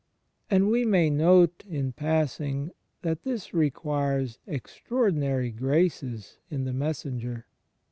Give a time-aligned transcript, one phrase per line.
[0.49, 2.71] And we may note, in passing,
[3.03, 7.45] that this requires extraordinary graces in the messenger.